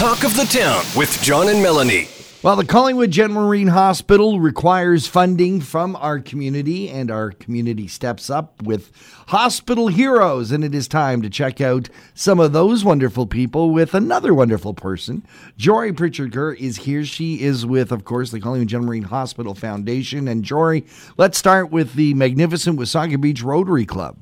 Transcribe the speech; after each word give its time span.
Talk 0.00 0.24
of 0.24 0.34
the 0.34 0.44
Town 0.44 0.82
with 0.96 1.20
John 1.20 1.50
and 1.50 1.62
Melanie. 1.62 2.08
Well, 2.42 2.56
the 2.56 2.64
Collingwood 2.64 3.10
General 3.10 3.44
Marine 3.44 3.66
Hospital 3.66 4.40
requires 4.40 5.06
funding 5.06 5.60
from 5.60 5.94
our 5.94 6.18
community, 6.20 6.88
and 6.88 7.10
our 7.10 7.32
community 7.32 7.86
steps 7.86 8.30
up 8.30 8.62
with 8.62 8.92
hospital 9.26 9.88
heroes. 9.88 10.52
And 10.52 10.64
it 10.64 10.74
is 10.74 10.88
time 10.88 11.20
to 11.20 11.28
check 11.28 11.60
out 11.60 11.90
some 12.14 12.40
of 12.40 12.54
those 12.54 12.82
wonderful 12.82 13.26
people 13.26 13.72
with 13.72 13.92
another 13.92 14.32
wonderful 14.32 14.72
person. 14.72 15.22
Jory 15.58 15.92
Pritchard 15.92 16.32
Kerr 16.32 16.54
is 16.54 16.78
here. 16.78 17.04
She 17.04 17.42
is 17.42 17.66
with, 17.66 17.92
of 17.92 18.06
course, 18.06 18.30
the 18.30 18.40
Collingwood 18.40 18.68
General 18.68 18.86
Marine 18.88 19.02
Hospital 19.02 19.54
Foundation. 19.54 20.28
And 20.28 20.42
Jory, 20.42 20.86
let's 21.18 21.36
start 21.36 21.70
with 21.70 21.92
the 21.92 22.14
magnificent 22.14 22.78
Wasaga 22.78 23.20
Beach 23.20 23.42
Rotary 23.42 23.84
Club. 23.84 24.16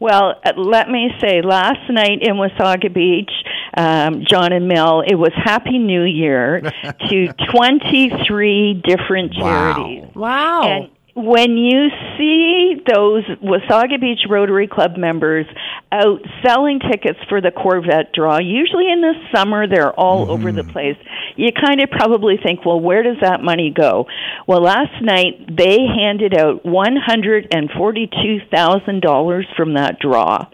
Well, 0.00 0.34
uh, 0.44 0.52
let 0.56 0.88
me 0.88 1.10
say, 1.20 1.42
last 1.42 1.90
night 1.90 2.22
in 2.22 2.36
Wasaga 2.36 2.92
Beach, 2.92 3.30
um, 3.76 4.24
John 4.28 4.52
and 4.52 4.68
Mel, 4.68 5.00
it 5.00 5.14
was 5.14 5.32
Happy 5.34 5.78
New 5.78 6.02
Year 6.02 6.60
to 7.10 7.28
23 7.52 8.82
different 8.84 9.32
charities. 9.34 10.04
Wow. 10.14 10.62
And 10.62 10.90
when 11.14 11.56
you 11.56 11.88
see 12.18 12.82
those 12.92 13.22
Wasaga 13.40 14.00
Beach 14.00 14.26
Rotary 14.28 14.66
Club 14.66 14.96
members 14.96 15.46
out 15.92 16.20
selling 16.44 16.80
tickets 16.80 17.20
for 17.28 17.40
the 17.40 17.52
Corvette 17.52 18.12
draw, 18.12 18.38
usually 18.38 18.90
in 18.90 19.00
the 19.00 19.14
summer 19.32 19.68
they're 19.68 19.92
all 19.92 20.28
over 20.30 20.50
the 20.50 20.64
place, 20.64 20.96
you 21.36 21.52
kind 21.52 21.80
of 21.80 21.88
probably 21.90 22.36
think, 22.42 22.66
well, 22.66 22.80
where 22.80 23.04
does 23.04 23.18
that 23.20 23.42
money 23.42 23.70
go? 23.70 24.06
Well, 24.48 24.60
last 24.60 25.00
night 25.02 25.56
they 25.56 25.86
handed 25.86 26.36
out 26.36 26.64
$142,000 26.64 29.56
from 29.56 29.74
that 29.74 30.00
draw 30.00 30.48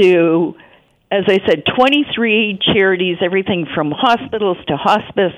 to 0.00 0.56
as 1.10 1.24
I 1.28 1.38
said, 1.46 1.62
23 1.76 2.58
charities, 2.74 3.18
everything 3.22 3.66
from 3.74 3.92
hospitals 3.92 4.56
to 4.66 4.76
hospice 4.76 5.32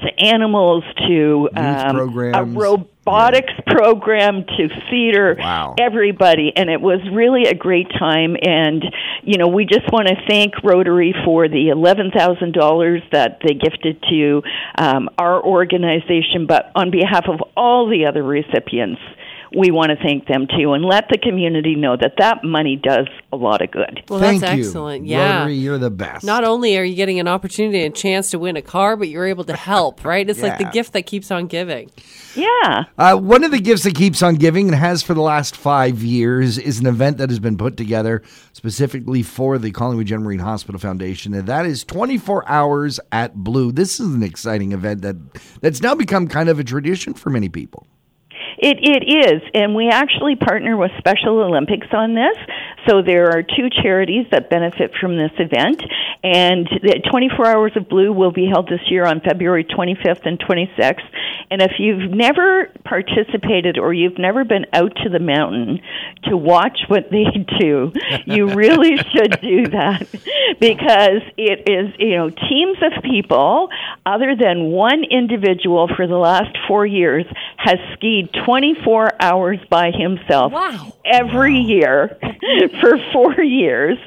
to 0.00 0.08
animals 0.18 0.82
to 1.06 1.48
um, 1.54 1.96
a 2.34 2.44
robotics 2.44 3.52
program 3.68 4.44
to 4.44 4.68
theater. 4.90 5.36
Wow. 5.38 5.76
Everybody, 5.78 6.52
and 6.56 6.68
it 6.68 6.80
was 6.80 6.98
really 7.12 7.44
a 7.44 7.54
great 7.54 7.88
time. 7.96 8.36
And 8.42 8.82
you 9.22 9.38
know, 9.38 9.46
we 9.46 9.64
just 9.64 9.92
want 9.92 10.08
to 10.08 10.16
thank 10.26 10.54
Rotary 10.64 11.14
for 11.24 11.48
the 11.48 11.68
eleven 11.68 12.10
thousand 12.10 12.52
dollars 12.54 13.02
that 13.12 13.38
they 13.46 13.54
gifted 13.54 14.02
to 14.10 14.42
um, 14.76 15.08
our 15.18 15.40
organization, 15.40 16.46
but 16.48 16.72
on 16.74 16.90
behalf 16.90 17.26
of 17.28 17.40
all 17.56 17.88
the 17.88 18.06
other 18.06 18.24
recipients 18.24 19.00
we 19.56 19.70
want 19.70 19.90
to 19.90 19.96
thank 19.96 20.26
them 20.26 20.46
too 20.46 20.72
and 20.72 20.84
let 20.84 21.08
the 21.10 21.18
community 21.18 21.74
know 21.74 21.96
that 21.96 22.14
that 22.18 22.44
money 22.44 22.76
does 22.76 23.08
a 23.32 23.36
lot 23.36 23.62
of 23.62 23.70
good. 23.70 24.02
Well, 24.08 24.20
Thank 24.20 24.40
that's 24.40 24.56
you. 24.56 24.64
excellent. 24.64 25.06
Yeah. 25.06 25.40
Rotary, 25.40 25.54
you're 25.54 25.78
the 25.78 25.90
best. 25.90 26.24
Not 26.24 26.44
only 26.44 26.76
are 26.78 26.84
you 26.84 26.94
getting 26.94 27.20
an 27.20 27.28
opportunity 27.28 27.84
and 27.84 27.94
a 27.94 27.96
chance 27.96 28.30
to 28.30 28.38
win 28.38 28.56
a 28.56 28.62
car, 28.62 28.96
but 28.96 29.08
you're 29.08 29.26
able 29.26 29.44
to 29.44 29.56
help, 29.56 30.04
right? 30.04 30.28
It's 30.28 30.42
like 30.42 30.58
the 30.58 30.64
gift 30.64 30.92
that 30.92 31.02
keeps 31.02 31.30
on 31.30 31.46
giving. 31.46 31.90
Yeah. 32.34 32.84
Uh, 32.96 33.16
one 33.16 33.44
of 33.44 33.50
the 33.50 33.60
gifts 33.60 33.82
that 33.82 33.94
keeps 33.94 34.22
on 34.22 34.36
giving 34.36 34.68
and 34.68 34.76
has 34.76 35.02
for 35.02 35.14
the 35.14 35.20
last 35.20 35.56
five 35.56 36.02
years 36.02 36.58
is 36.58 36.78
an 36.78 36.86
event 36.86 37.18
that 37.18 37.30
has 37.30 37.38
been 37.38 37.58
put 37.58 37.76
together 37.76 38.22
specifically 38.52 39.22
for 39.22 39.58
the 39.58 39.70
Collingwood 39.70 40.06
General 40.06 40.26
Marine 40.26 40.38
Hospital 40.38 40.78
Foundation, 40.78 41.34
and 41.34 41.46
that 41.46 41.66
is 41.66 41.84
24 41.84 42.48
hours 42.48 43.00
at 43.10 43.34
Blue. 43.34 43.72
This 43.72 44.00
is 44.00 44.14
an 44.14 44.22
exciting 44.22 44.72
event 44.72 45.02
that 45.02 45.16
that's 45.60 45.82
now 45.82 45.94
become 45.94 46.28
kind 46.28 46.48
of 46.48 46.58
a 46.58 46.64
tradition 46.64 47.14
for 47.14 47.30
many 47.30 47.48
people. 47.48 47.86
It 48.62 48.78
it 48.80 49.02
is, 49.10 49.42
and 49.54 49.74
we 49.74 49.88
actually 49.88 50.36
partner 50.36 50.76
with 50.76 50.92
Special 50.98 51.40
Olympics 51.40 51.88
on 51.92 52.14
this. 52.14 52.36
So 52.88 53.02
there 53.02 53.26
are 53.30 53.42
two 53.42 53.68
charities 53.82 54.26
that 54.30 54.50
benefit 54.50 54.92
from 55.00 55.16
this 55.16 55.32
event, 55.38 55.82
and 56.22 56.68
the 56.80 57.02
24 57.10 57.46
Hours 57.46 57.72
of 57.74 57.88
Blue 57.88 58.12
will 58.12 58.30
be 58.30 58.46
held 58.46 58.68
this 58.68 58.80
year 58.88 59.04
on 59.04 59.20
February 59.20 59.64
25th 59.64 60.26
and 60.26 60.38
26th. 60.38 61.02
And 61.50 61.60
if 61.60 61.72
you've 61.78 62.10
never 62.10 62.70
participated 62.84 63.78
or 63.78 63.92
you've 63.92 64.18
never 64.18 64.44
been 64.44 64.66
out 64.72 64.94
to 65.02 65.08
the 65.08 65.18
mountain 65.18 65.80
to 66.24 66.36
watch 66.36 66.78
what 66.86 67.10
they 67.10 67.24
do, 67.58 67.92
you 68.26 68.46
really 68.54 68.96
should 68.96 69.40
do 69.40 69.66
that 69.70 70.06
because 70.60 71.22
it 71.36 71.68
is 71.68 71.94
you 71.98 72.16
know 72.16 72.30
teams 72.30 72.78
of 72.82 73.02
people 73.02 73.68
other 74.06 74.34
than 74.36 74.70
one 74.70 75.04
individual 75.04 75.88
for 75.96 76.06
the 76.06 76.16
last 76.16 76.56
four 76.68 76.84
years 76.86 77.24
has 77.56 77.78
skied 77.94 78.30
24 78.44 79.10
hours 79.20 79.58
by 79.70 79.90
himself 79.90 80.52
Wow. 80.52 80.92
every 81.04 81.56
year 81.58 82.18
for 82.80 82.98
four 83.12 83.40
years. 83.40 83.98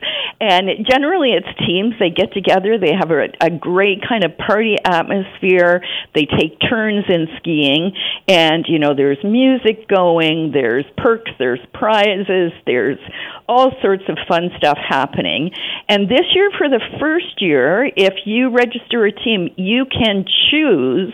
And 0.48 0.86
generally, 0.90 1.32
it's 1.32 1.48
teams. 1.66 1.96
They 2.00 2.10
get 2.10 2.34
together. 2.34 2.78
They 2.78 2.94
have 2.94 3.12
a, 3.12 3.28
a 3.42 3.50
great 3.50 4.02
kind 4.08 4.24
of 4.24 4.38
party 4.38 4.76
atmosphere. 4.84 5.84
They 6.14 6.26
take 6.26 6.60
turns 6.70 7.06
in 7.10 7.28
skiing, 7.38 7.94
and 8.28 8.66
you 8.68 8.80
know, 8.80 8.94
there's 8.96 9.24
music 9.24 9.88
going. 9.88 10.52
There's 10.54 10.86
perks. 10.98 11.32
There's 11.40 11.60
prizes. 11.74 12.52
There's 12.66 13.00
all 13.48 13.72
sorts 13.82 14.04
of 14.08 14.18
fun 14.28 14.50
stuff 14.58 14.78
happening. 14.78 15.52
And 15.90 16.10
this 16.10 16.26
year, 16.34 16.50
for 16.58 16.70
the 16.70 16.82
first 17.00 17.42
year, 17.42 17.86
if 17.86 18.14
you 18.26 18.50
register 18.50 19.06
a 19.06 19.12
team, 19.12 19.50
you 19.58 19.86
can 19.86 20.26
choose 20.52 21.14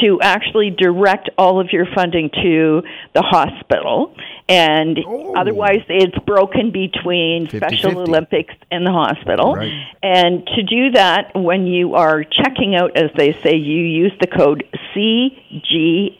to 0.00 0.18
actually 0.22 0.70
direct 0.70 1.30
all 1.38 1.60
of 1.60 1.68
your 1.72 1.86
funding 1.94 2.30
to 2.30 2.82
the 3.14 3.22
hospital. 3.22 4.14
And 4.46 4.98
Oh. 5.06 5.32
otherwise, 5.36 5.80
it's 5.88 6.18
broken 6.26 6.70
between 6.70 7.46
50-50. 7.46 7.56
Special 7.80 7.98
Olympics 8.00 8.52
and 8.70 8.86
the 8.86 8.92
hospital. 8.92 9.54
Right. 9.54 9.72
And 10.02 10.46
to 10.48 10.62
do 10.62 10.90
that, 10.90 11.30
when 11.34 11.66
you 11.66 11.94
are 11.94 12.24
checking 12.24 12.74
out, 12.76 12.94
as 12.96 13.10
they 13.16 13.32
say, 13.42 13.56
you 13.56 13.80
use 13.80 14.12
the 14.20 14.26
code 14.26 14.64
CGHF. 14.94 16.12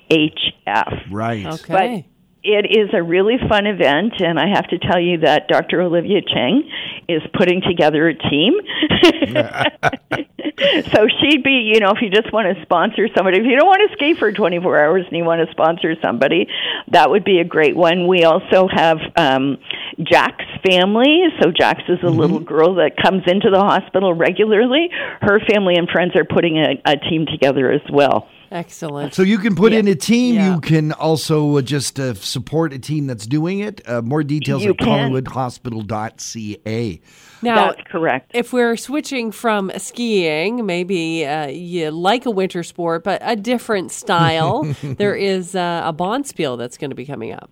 Right. 1.11 1.45
Okay. 1.47 1.65
But 1.69 2.05
It 2.47 2.67
is 2.77 2.91
a 2.93 3.03
really 3.03 3.39
fun 3.49 3.67
event, 3.67 4.21
and 4.21 4.39
I 4.39 4.49
have 4.49 4.67
to 4.69 4.77
tell 4.79 5.01
you 5.01 5.17
that 5.21 5.49
Dr. 5.49 5.81
Olivia 5.81 6.21
Cheng 6.21 6.69
is 7.09 7.23
putting 7.33 7.63
together 7.63 8.07
a 8.07 8.15
team. 8.15 8.53
so 10.93 11.09
she'd 11.21 11.43
be, 11.43 11.73
you 11.75 11.81
know, 11.81 11.91
if 11.91 11.99
you 12.01 12.11
just 12.11 12.33
want 12.33 12.55
to 12.55 12.63
sponsor 12.63 13.09
somebody, 13.17 13.39
if 13.39 13.45
you 13.45 13.57
don't 13.57 13.67
want 13.67 13.91
to 13.91 13.97
skate 13.97 14.19
for 14.19 14.31
24 14.31 14.79
hours 14.79 15.05
and 15.09 15.17
you 15.17 15.25
want 15.25 15.45
to 15.45 15.51
sponsor 15.53 15.95
somebody, 16.01 16.47
that 16.89 17.11
would 17.11 17.25
be 17.25 17.41
a 17.41 17.45
great 17.45 17.77
one. 17.77 18.07
We 18.07 18.25
also 18.25 18.69
have 18.73 18.99
um, 19.17 19.59
Jack's 20.01 20.45
family. 20.65 21.25
So 21.43 21.51
Jax 21.51 21.83
is 21.89 21.99
a 22.03 22.11
little 22.11 22.41
girl 22.41 22.77
that 22.77 22.93
comes 23.03 23.23
into 23.27 23.51
the 23.51 23.61
hospital 23.61 24.15
regularly. 24.15 24.91
Her 25.21 25.41
family 25.41 25.75
and 25.75 25.89
friends 25.89 26.15
are 26.15 26.25
putting 26.25 26.59
a, 26.59 26.81
a 26.85 26.97
team 26.97 27.27
together 27.27 27.73
as 27.73 27.83
well. 27.91 28.29
Excellent. 28.55 29.15
So 29.15 29.23
you 29.23 29.39
can 29.39 29.57
put 29.57 29.73
in 29.73 29.89
a 29.89 29.97
team. 29.97 30.37
Yeah. 30.37 30.55
You 30.55 30.61
can 30.61 30.93
also 30.93 31.59
uh, 31.59 31.63
just 31.63 31.99
uh, 31.99 32.15
support 32.15 32.73
a 32.73 32.79
team 32.79 33.09
that's 33.09 33.27
doing 33.27 33.59
it. 33.59 33.87
Uh, 33.87 34.01
more 34.01 34.23
details 34.23 34.63
You 34.63 34.71
at 34.71 34.79
can. 34.79 35.11
collingwoodhospital.ca. 35.13 37.01
now, 37.43 37.73
That's 37.73 37.83
correct. 37.89 38.31
if 38.33 38.53
we're 38.53 38.77
switching 38.77 39.33
from 39.33 39.73
skiing, 39.77 40.65
maybe 40.65 41.27
uh, 41.27 41.49
you 41.49 41.91
like 41.91 42.27
a 42.27 42.31
winter 42.31 42.63
sport, 42.63 43.03
but 43.03 43.21
a 43.25 43.35
different 43.35 43.91
style, 43.91 44.63
there 44.83 45.17
is 45.17 45.57
uh, 45.57 45.83
a 45.85 45.93
Bonspiel 45.93 46.57
that's 46.57 46.79
going 46.79 46.91
to 46.91 46.97
be 46.97 47.05
coming 47.07 47.33
up. 47.33 47.51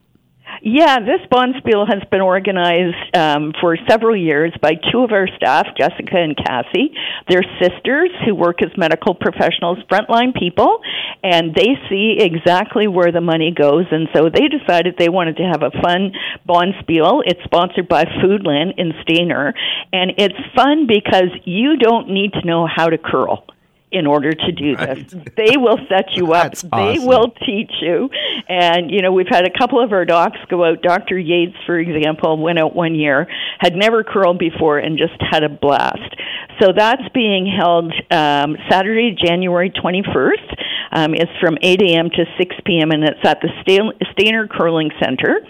Yeah, 0.65 1.01
this 1.01 1.19
Bonspiel 1.29 1.89
has 1.89 2.09
been 2.09 2.21
organized 2.21 3.17
um, 3.17 3.53
for 3.61 3.77
several 3.89 4.15
years 4.15 4.53
by 4.63 4.75
two 4.93 5.01
of 5.03 5.11
our 5.11 5.27
staff, 5.35 5.67
Jessica 5.77 6.15
and 6.15 6.37
Cassie. 6.37 6.95
They're 7.29 7.43
sisters 7.61 8.11
who 8.25 8.37
work 8.37 8.63
as 8.63 8.71
medical 8.77 9.13
professionals, 9.13 9.79
frontline 9.91 10.39
people, 10.39 10.79
and 11.25 11.53
they 11.53 11.75
see 11.91 12.19
exactly 12.21 12.87
where 12.87 13.11
the 13.11 13.21
money 13.21 13.51
goes. 13.51 13.87
And 13.91 14.07
so 14.15 14.31
they 14.33 14.47
decided 14.47 14.95
they 14.97 15.09
wanted 15.09 15.39
to 15.39 15.51
have 15.51 15.65
a 15.65 15.73
fun 15.83 16.13
Bonspiel. 16.49 17.23
It's 17.27 17.43
sponsored 17.43 17.89
by 17.89 18.05
Foodland 18.05 18.75
in 18.79 18.93
Stayner, 19.03 19.55
and 19.93 20.13
it's 20.17 20.39
fun 20.55 20.87
because 20.87 21.31
you 21.45 21.77
don't 21.77 22.09
need 22.09 22.35
to 22.35 22.47
know 22.47 22.69
how 22.73 22.89
to 22.89 22.99
curl 22.99 23.47
in 23.93 24.07
order 24.07 24.33
to 24.33 24.53
do 24.53 24.77
this. 24.77 25.15
They 25.37 25.57
will 25.57 25.79
set 25.89 26.13
you 26.15 26.33
up. 26.35 26.53
That's 26.53 26.63
They 26.63 26.69
awesome. 26.97 27.07
will 27.07 27.31
teach 27.47 27.73
you. 27.81 28.11
And, 28.49 28.91
you 28.91 29.03
know, 29.03 29.13
we've 29.13 29.29
had 29.29 29.47
a 29.47 29.59
couple 29.59 29.83
of 29.83 29.93
our 29.93 30.05
docs 30.05 30.39
go 30.49 30.65
out. 30.65 30.83
Dr. 30.83 31.19
Yates, 31.19 31.57
for 31.67 31.79
example, 31.79 32.37
went 32.39 32.59
out 32.59 32.75
one 32.75 32.95
year, 32.95 33.27
had 33.59 33.75
never 33.75 34.05
curled 34.05 34.39
before, 34.39 34.79
and 34.79 34.99
just 34.99 35.15
had 35.31 35.43
a 35.43 35.49
blast. 35.49 36.15
So 36.61 36.73
that's 36.77 37.03
being 37.15 37.47
held 37.47 37.93
um, 38.11 38.57
Saturday, 38.71 39.17
January 39.19 39.71
21st. 39.71 40.63
Um, 40.93 41.15
it's 41.15 41.33
from 41.41 41.57
8 41.63 41.81
a.m. 41.83 42.11
to 42.11 42.25
6 42.39 42.57
p.m., 42.67 42.91
and 42.91 43.03
it's 43.05 43.25
at 43.25 43.41
the 43.41 43.49
Stayner 43.67 44.49
Curling 44.49 44.91
Center. 45.03 45.41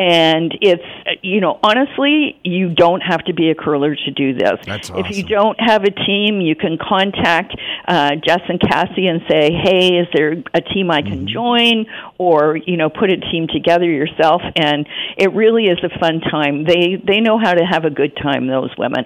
And 0.00 0.56
it's, 0.62 1.20
you 1.22 1.42
know, 1.42 1.60
honestly, 1.62 2.40
you 2.42 2.74
don't 2.74 3.02
have 3.02 3.22
to 3.26 3.34
be 3.34 3.50
a 3.50 3.54
curler 3.54 3.94
to 3.94 4.10
do 4.12 4.32
this. 4.32 4.54
That's 4.64 4.88
If 4.88 5.14
you 5.14 5.24
don't 5.24 5.60
have 5.60 5.84
a 5.84 5.90
team, 5.90 6.40
you 6.40 6.56
can 6.56 6.78
contact 6.80 7.54
uh, 7.86 8.12
Jess 8.26 8.40
and 8.48 8.58
Cassie 8.58 9.06
and 9.06 9.20
say, 9.28 9.52
"Hey, 9.52 9.98
is 9.98 10.08
there 10.14 10.42
a 10.54 10.62
team 10.62 10.90
I 10.90 11.02
Mm-hmm. 11.02 11.10
can 11.10 11.28
join?" 11.28 11.86
Or 12.16 12.56
you 12.56 12.78
know, 12.78 12.88
put 12.88 13.12
a 13.12 13.18
team 13.18 13.46
together 13.52 13.84
yourself. 13.84 14.40
And 14.56 14.88
it 15.18 15.34
really 15.34 15.64
is 15.64 15.78
a 15.84 15.90
fun 15.98 16.20
time. 16.20 16.64
They 16.64 16.96
they 16.96 17.20
know 17.20 17.38
how 17.38 17.52
to 17.52 17.64
have 17.64 17.84
a 17.84 17.90
good 17.90 18.16
time. 18.16 18.46
Those 18.46 18.70
women. 18.78 19.04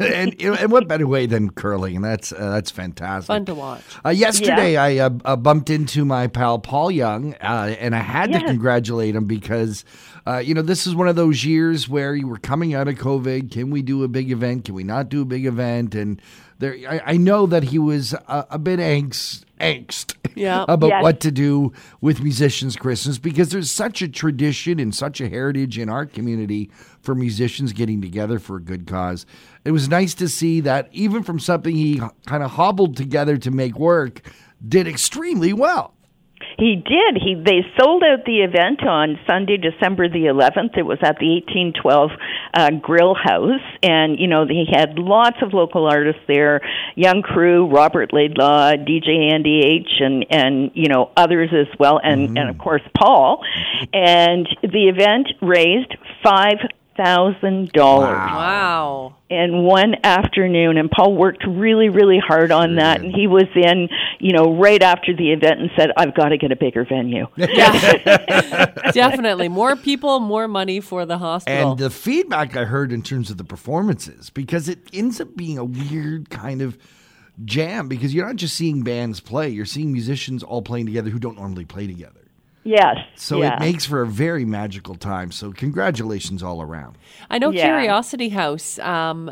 And, 0.00 0.40
and 0.40 0.72
what 0.72 0.88
better 0.88 1.06
way 1.06 1.26
than 1.26 1.50
curling? 1.50 1.96
And 1.96 2.04
that's 2.04 2.32
uh, 2.32 2.50
that's 2.50 2.70
fantastic. 2.70 3.26
Fun 3.26 3.44
to 3.46 3.54
watch. 3.54 3.82
Uh, 4.04 4.10
yesterday, 4.10 4.76
I 4.76 4.98
uh, 4.98 5.10
uh, 5.24 5.36
bumped 5.36 5.70
into 5.70 6.04
my 6.04 6.26
pal 6.26 6.58
Paul 6.58 6.90
Young, 6.90 7.34
uh, 7.34 7.74
and 7.78 7.94
I 7.94 8.00
had 8.00 8.32
to 8.32 8.40
congratulate 8.40 9.14
him 9.14 9.24
because, 9.24 9.84
uh, 10.26 10.38
you 10.38 10.54
know, 10.54 10.62
this 10.62 10.86
is 10.86 10.94
one 10.94 11.08
of 11.08 11.16
those 11.16 11.44
years 11.44 11.88
where 11.88 12.14
you 12.14 12.26
were 12.28 12.38
coming 12.38 12.74
out 12.74 12.88
of 12.88 12.94
COVID. 12.96 13.50
Can 13.50 13.70
we 13.70 13.82
do 13.82 14.04
a 14.04 14.08
big 14.08 14.30
event? 14.30 14.64
Can 14.64 14.74
we 14.74 14.84
not 14.84 15.08
do 15.08 15.22
a 15.22 15.26
big 15.26 15.46
event? 15.46 15.94
And 15.94 16.20
there, 16.58 16.76
I, 16.88 17.00
I 17.06 17.16
know 17.16 17.46
that 17.46 17.64
he 17.64 17.78
was 17.78 18.12
a, 18.12 18.46
a 18.50 18.58
bit 18.58 18.78
angst, 18.78 19.44
angst 19.60 20.14
Yeah. 20.34 20.64
about 20.68 20.88
Yes. 20.88 21.02
what 21.02 21.20
to 21.20 21.30
do 21.30 21.72
with 22.00 22.22
Musicians 22.22 22.76
Christmas 22.76 23.18
because 23.18 23.50
there's 23.50 23.70
such 23.70 24.02
a 24.02 24.08
tradition 24.08 24.78
and 24.78 24.94
such 24.94 25.20
a 25.20 25.28
heritage 25.28 25.78
in 25.78 25.88
our 25.88 26.06
community 26.06 26.70
for 27.00 27.14
musicians 27.14 27.72
getting 27.72 28.00
together 28.00 28.38
for 28.38 28.56
a 28.56 28.60
good 28.62 28.86
cause. 28.86 29.24
It 29.64 29.70
was 29.70 29.88
nice 29.88 30.14
to 30.14 30.28
see 30.28 30.60
that 30.60 30.88
even 30.92 31.22
from 31.22 31.38
something 31.38 31.74
he 31.74 32.00
kind 32.26 32.42
of 32.42 32.52
hobbled 32.52 32.96
together 32.96 33.36
to 33.38 33.50
make 33.50 33.78
work, 33.78 34.20
did 34.66 34.86
extremely 34.86 35.52
well. 35.52 35.93
He 36.58 36.76
did. 36.76 37.22
He 37.22 37.34
they 37.34 37.66
sold 37.78 38.02
out 38.02 38.24
the 38.24 38.42
event 38.42 38.82
on 38.86 39.18
Sunday, 39.26 39.56
December 39.56 40.08
the 40.08 40.26
11th. 40.26 40.78
It 40.78 40.86
was 40.86 40.98
at 41.02 41.18
the 41.18 41.40
1812 41.46 42.10
uh, 42.54 42.70
Grill 42.80 43.14
House, 43.14 43.60
and 43.82 44.18
you 44.18 44.28
know 44.28 44.46
he 44.46 44.66
had 44.70 44.98
lots 44.98 45.38
of 45.42 45.52
local 45.52 45.86
artists 45.86 46.22
there, 46.26 46.60
Young 46.94 47.22
Crew, 47.22 47.66
Robert 47.66 48.12
Laidlaw, 48.12 48.72
DJ 48.74 49.32
Andy 49.32 49.60
H, 49.64 50.00
and 50.00 50.26
and 50.30 50.70
you 50.74 50.88
know 50.88 51.10
others 51.16 51.50
as 51.52 51.66
well, 51.78 52.00
and 52.02 52.38
and 52.38 52.50
of 52.50 52.58
course 52.58 52.82
Paul. 52.96 53.44
And 53.92 54.48
the 54.62 54.88
event 54.88 55.28
raised 55.42 55.94
five 56.22 56.58
thousand 56.96 57.70
dollars 57.72 58.16
Wow. 58.16 59.16
in 59.30 59.62
one 59.64 59.94
afternoon 60.04 60.76
and 60.76 60.90
Paul 60.90 61.14
worked 61.16 61.44
really 61.46 61.88
really 61.88 62.18
hard 62.18 62.52
on 62.52 62.76
that 62.76 63.00
and 63.00 63.14
he 63.14 63.26
was 63.26 63.44
in 63.54 63.88
you 64.20 64.32
know 64.32 64.56
right 64.56 64.82
after 64.82 65.14
the 65.14 65.32
event 65.32 65.60
and 65.60 65.70
said 65.76 65.90
I've 65.96 66.14
got 66.14 66.28
to 66.28 66.38
get 66.38 66.52
a 66.52 66.56
bigger 66.56 66.84
venue 66.84 67.26
Yeah, 67.36 68.66
Definitely. 68.92 69.48
More 69.48 69.76
people, 69.76 70.20
more 70.20 70.48
money 70.48 70.80
for 70.80 71.04
the 71.06 71.18
hospital. 71.18 71.70
And 71.72 71.78
the 71.80 71.90
feedback 71.90 72.56
I 72.56 72.64
heard 72.64 72.92
in 72.92 73.02
terms 73.02 73.30
of 73.30 73.36
the 73.38 73.44
performances, 73.44 74.30
because 74.30 74.68
it 74.68 74.78
ends 74.92 75.20
up 75.20 75.36
being 75.36 75.58
a 75.58 75.64
weird 75.64 76.30
kind 76.30 76.62
of 76.62 76.78
jam, 77.44 77.88
because 77.88 78.14
you're 78.14 78.26
not 78.26 78.36
just 78.36 78.54
seeing 78.56 78.82
bands 78.82 79.20
play, 79.20 79.48
you're 79.48 79.64
seeing 79.66 79.92
musicians 79.92 80.42
all 80.42 80.62
playing 80.62 80.86
together 80.86 81.10
who 81.10 81.18
don't 81.18 81.36
normally 81.36 81.64
play 81.64 81.86
together. 81.86 82.20
Yes 82.64 82.96
So 83.14 83.40
yeah. 83.40 83.54
it 83.56 83.60
makes 83.60 83.84
for 83.86 84.02
a 84.02 84.06
very 84.06 84.44
magical 84.44 84.94
time. 84.96 85.30
So 85.32 85.52
congratulations 85.52 86.42
all 86.42 86.60
around. 86.60 86.96
I 87.30 87.38
know 87.38 87.50
Yeah. 87.50 87.66
Curiosity 87.66 88.30
House, 88.30 88.78
um, 88.80 89.30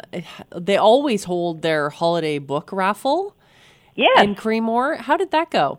they 0.55 0.76
always 0.76 1.25
hold 1.25 1.62
their 1.62 1.90
holiday 1.90 2.38
book 2.38 2.70
raffle 2.73 3.34
yes. 3.94 4.23
in 4.23 4.34
Creemore. 4.34 4.96
How 4.99 5.17
did 5.17 5.31
that 5.32 5.50
go? 5.50 5.79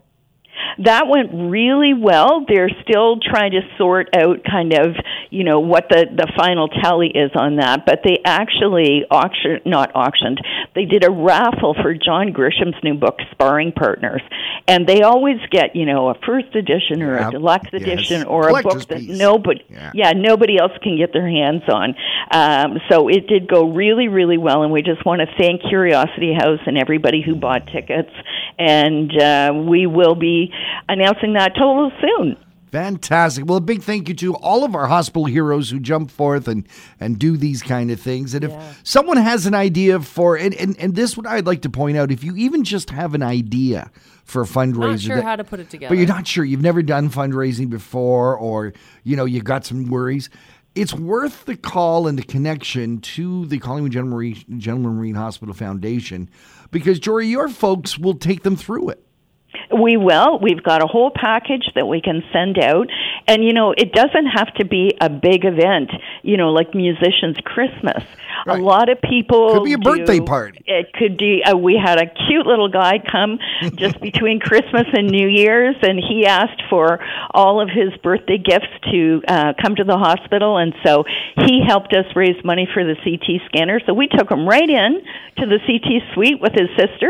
That 0.79 1.07
went 1.07 1.29
really 1.33 1.93
well. 1.93 2.45
They're 2.47 2.69
still 2.83 3.19
trying 3.19 3.51
to 3.51 3.61
sort 3.77 4.09
out 4.15 4.43
kind 4.43 4.73
of, 4.73 4.95
you 5.29 5.43
know, 5.43 5.59
what 5.59 5.87
the, 5.89 6.05
the 6.15 6.31
final 6.35 6.67
tally 6.67 7.07
is 7.09 7.31
on 7.35 7.57
that. 7.57 7.85
But 7.85 8.01
they 8.03 8.19
actually 8.25 9.03
auction, 9.09 9.59
not 9.65 9.91
auctioned, 9.95 10.41
they 10.75 10.85
did 10.85 11.03
a 11.03 11.11
raffle 11.11 11.75
for 11.81 11.93
John 11.93 12.31
Grisham's 12.31 12.75
new 12.83 12.95
book, 12.95 13.19
Sparring 13.31 13.71
Partners. 13.71 14.21
And 14.67 14.87
they 14.87 15.01
always 15.01 15.37
get, 15.51 15.75
you 15.75 15.85
know, 15.85 16.09
a 16.09 16.15
first 16.25 16.55
edition 16.55 17.01
or 17.01 17.17
a 17.17 17.31
deluxe 17.31 17.69
Yes. 17.73 17.81
edition 17.81 18.23
or 18.23 18.45
a 18.45 18.47
Collector's 18.47 18.73
book 18.85 18.87
that 18.89 18.99
piece. 18.99 19.17
nobody, 19.17 19.61
Yeah. 19.69 19.91
yeah, 19.93 20.11
nobody 20.13 20.57
else 20.57 20.71
can 20.81 20.97
get 20.97 21.13
their 21.13 21.27
hands 21.27 21.63
on. 21.67 21.95
Um, 22.31 22.79
so 22.89 23.09
it 23.09 23.27
did 23.27 23.47
go 23.47 23.69
really, 23.71 24.07
really 24.07 24.37
well. 24.37 24.63
And 24.63 24.71
we 24.71 24.81
just 24.81 25.05
want 25.05 25.21
to 25.21 25.27
thank 25.37 25.61
Curiosity 25.69 26.33
House 26.33 26.59
and 26.65 26.77
everybody 26.77 27.21
who 27.21 27.35
bought 27.35 27.67
tickets. 27.67 28.11
And 28.57 29.11
uh, 29.21 29.53
we 29.55 29.85
will 29.87 30.15
be 30.15 30.42
announcing 30.89 31.33
that 31.33 31.53
total 31.55 31.91
soon. 32.01 32.37
Fantastic. 32.71 33.45
Well, 33.45 33.57
a 33.59 33.61
big 33.61 33.83
thank 33.83 34.09
you 34.09 34.15
to 34.15 34.33
all 34.33 34.63
of 34.63 34.73
our 34.73 34.87
hospital 34.87 35.25
heroes 35.25 35.69
who 35.69 35.79
jump 35.79 36.09
forth 36.09 36.47
and, 36.47 36.67
and 36.99 37.19
do 37.19 37.37
these 37.37 37.61
kind 37.61 37.91
of 37.91 37.99
things. 37.99 38.33
And 38.33 38.45
if 38.45 38.81
someone 38.83 39.17
has 39.17 39.45
an 39.45 39.53
idea 39.53 39.99
for, 39.99 40.35
and, 40.37 40.55
and, 40.55 40.75
and 40.79 40.95
this 40.95 41.15
what 41.15 41.27
I'd 41.27 41.45
like 41.45 41.61
to 41.61 41.69
point 41.69 41.97
out, 41.97 42.11
if 42.11 42.23
you 42.23 42.35
even 42.35 42.63
just 42.63 42.89
have 42.89 43.13
an 43.13 43.21
idea 43.21 43.91
for 44.23 44.41
a 44.41 44.45
fundraiser, 44.45 44.79
Not 44.79 44.99
sure 45.01 45.15
that- 45.17 45.23
how 45.23 45.35
to 45.35 45.43
put 45.43 45.59
it 45.59 45.69
together. 45.69 45.89
but 45.93 45.99
you're 45.99 46.07
not 46.07 46.25
sure, 46.25 46.43
you've 46.43 46.63
never 46.63 46.81
done 46.81 47.11
fundraising 47.11 47.69
before, 47.69 48.35
or 48.35 48.73
you 49.03 49.15
know 49.15 49.25
you've 49.25 49.43
got 49.43 49.65
some 49.65 49.85
worries. 49.85 50.31
It's 50.73 50.95
worth 50.95 51.45
the 51.45 51.55
call 51.55 52.07
and 52.07 52.17
the 52.17 52.23
connection 52.23 52.99
to 53.01 53.45
the 53.45 53.59
Collingwood 53.59 53.91
General 53.91 54.15
Marine, 54.15 54.43
General 54.57 54.91
Marine 54.95 55.13
Hospital 55.13 55.53
Foundation 55.53 56.27
because 56.71 56.97
Jory, 56.97 57.27
your 57.27 57.49
folks 57.49 57.99
will 57.99 58.15
take 58.15 58.41
them 58.41 58.55
through 58.55 58.89
it. 58.89 59.05
We 59.71 59.97
will. 59.97 60.39
We've 60.39 60.61
got 60.61 60.83
a 60.83 60.87
whole 60.87 61.11
package 61.11 61.69
that 61.75 61.87
we 61.87 62.01
can 62.01 62.23
send 62.31 62.59
out. 62.59 62.87
And, 63.27 63.43
you 63.43 63.53
know, 63.53 63.71
it 63.71 63.93
doesn't 63.93 64.27
have 64.27 64.53
to 64.55 64.65
be 64.65 64.95
a 64.99 65.09
big 65.09 65.45
event, 65.45 65.91
you 66.21 66.37
know, 66.37 66.51
like 66.51 66.73
Musicians 66.73 67.37
Christmas. 67.43 68.03
Right. 68.45 68.59
A 68.59 68.63
lot 68.63 68.89
of 68.89 68.99
people. 69.01 69.53
Could 69.53 69.63
be 69.63 69.73
a 69.73 69.77
birthday 69.77 70.19
do- 70.19 70.25
party. 70.25 70.61
It 70.65 70.91
could 70.93 71.17
be. 71.17 71.41
Uh, 71.43 71.55
we 71.57 71.75
had 71.81 71.97
a 71.97 72.07
cute 72.27 72.45
little 72.45 72.67
guy 72.69 72.99
come 72.99 73.39
just 73.75 73.99
between 74.01 74.39
Christmas 74.39 74.85
and 74.93 75.07
New 75.07 75.27
Year's, 75.27 75.75
and 75.81 75.97
he 75.99 76.25
asked 76.25 76.61
for 76.69 76.99
all 77.31 77.61
of 77.61 77.69
his 77.69 77.95
birthday 78.03 78.37
gifts 78.37 78.67
to 78.91 79.21
uh, 79.27 79.53
come 79.61 79.75
to 79.75 79.83
the 79.83 79.97
hospital. 79.97 80.57
And 80.57 80.73
so 80.85 81.03
he 81.45 81.61
helped 81.65 81.93
us 81.93 82.05
raise 82.15 82.35
money 82.43 82.67
for 82.73 82.83
the 82.83 82.95
CT 83.03 83.41
scanner. 83.47 83.79
So 83.85 83.93
we 83.93 84.07
took 84.07 84.29
him 84.29 84.47
right 84.47 84.69
in 84.69 85.01
to 85.37 85.45
the 85.45 85.59
CT 85.65 86.13
suite 86.13 86.39
with 86.41 86.53
his 86.53 86.69
sister, 86.77 87.09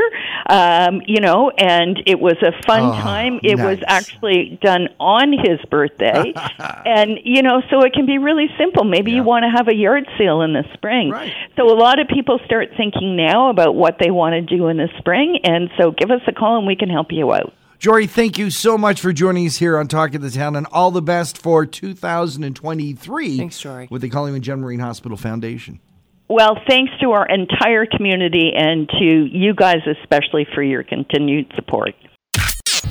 um, 0.50 1.02
you 1.08 1.20
know, 1.20 1.50
and 1.50 2.02
it 2.06 2.20
was 2.20 2.36
a 2.42 2.52
fun 2.66 2.84
Oh, 2.84 2.94
time. 3.02 3.40
It 3.44 3.58
was 3.58 3.80
actually 3.88 4.58
done 4.62 4.90
on 5.00 5.32
his 5.34 5.60
birthday. 5.70 6.34
and, 6.86 7.20
you 7.24 7.42
know, 7.42 7.62
so 7.70 7.82
it 7.82 7.94
can 7.94 8.06
be 8.06 8.18
really 8.18 8.48
simple. 8.58 8.84
Maybe 8.84 9.12
Yeah. 9.12 9.18
you 9.18 9.24
want 9.24 9.44
to 9.44 9.50
have 9.50 9.68
a 9.68 9.76
yard 9.76 10.06
sale 10.18 10.42
in 10.42 10.54
the 10.54 10.64
spring. 10.74 11.10
Right. 11.12 11.23
So 11.56 11.70
a 11.72 11.78
lot 11.78 12.00
of 12.00 12.08
people 12.08 12.40
start 12.46 12.70
thinking 12.76 13.16
now 13.16 13.50
about 13.50 13.76
what 13.76 13.98
they 14.00 14.12
want 14.12 14.34
to 14.34 14.42
do 14.42 14.68
in 14.68 14.78
the 14.78 14.90
spring. 14.98 15.40
And 15.44 15.70
so 15.80 15.92
give 15.92 16.12
us 16.12 16.22
a 16.28 16.32
call 16.32 16.58
and 16.58 16.68
we 16.68 16.76
can 16.76 16.90
help 16.90 17.08
you 17.12 17.32
out. 17.34 17.54
Jory, 17.80 18.08
thank 18.08 18.38
you 18.38 18.50
so 18.50 18.78
much 18.78 19.02
for 19.02 19.12
joining 19.12 19.46
us 19.46 19.58
here 19.58 19.78
on 19.78 19.90
Talk 19.90 20.16
of 20.16 20.22
the 20.22 20.32
Town 20.32 20.56
and 20.56 20.66
all 20.72 20.90
the 20.90 21.02
best 21.02 21.38
for 21.38 21.66
2023 21.66 23.38
Thanks, 23.38 23.60
Jory. 23.60 23.88
with 23.92 24.02
the 24.02 24.10
Collingwood 24.10 24.42
General 24.42 24.68
Marine 24.68 24.80
Hospital 24.80 25.18
Foundation. 25.18 25.82
Well, 26.30 26.58
thanks 26.68 26.94
to 27.02 27.12
our 27.12 27.28
entire 27.28 27.86
community 27.86 28.52
and 28.56 28.88
to 28.88 29.28
you 29.30 29.54
guys 29.54 29.82
especially 30.02 30.48
for 30.56 30.64
your 30.64 30.84
continued 30.84 31.52
support. 31.56 31.94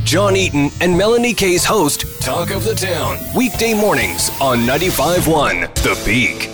John 0.05 0.37
Eaton 0.37 0.69
and 0.83 0.99
Melanie 0.99 1.33
Kay's 1.33 1.65
host, 1.65 2.05
Talk 2.23 2.51
of 2.51 2.65
the 2.65 2.75
Town, 2.75 3.17
weekday 3.35 3.73
mornings 3.73 4.31
on 4.43 4.59
95.1 4.59 5.75
The 5.77 6.03
Peak. 6.05 6.52